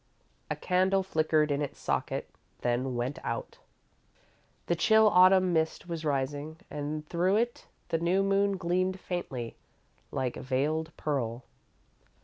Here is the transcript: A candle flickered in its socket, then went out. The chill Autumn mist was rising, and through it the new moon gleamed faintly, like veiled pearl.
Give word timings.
A 0.49 0.55
candle 0.55 1.03
flickered 1.03 1.51
in 1.51 1.61
its 1.61 1.79
socket, 1.79 2.27
then 2.61 2.95
went 2.95 3.19
out. 3.23 3.59
The 4.65 4.75
chill 4.75 5.07
Autumn 5.07 5.53
mist 5.53 5.87
was 5.87 6.03
rising, 6.03 6.57
and 6.71 7.07
through 7.07 7.35
it 7.35 7.67
the 7.89 7.99
new 7.99 8.23
moon 8.23 8.57
gleamed 8.57 8.99
faintly, 8.99 9.57
like 10.09 10.35
veiled 10.37 10.91
pearl. 10.97 11.43